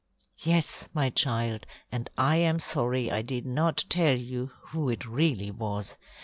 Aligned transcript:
"Yes, 0.39 0.89
my 0.95 1.11
child, 1.11 1.67
and 1.91 2.09
I 2.17 2.37
am 2.37 2.59
sorry 2.59 3.11
I 3.11 3.21
did 3.21 3.45
not 3.45 3.85
tell 3.87 4.17
you 4.17 4.47
who 4.69 4.89
it 4.89 5.05
really 5.05 5.51
was. 5.51 5.95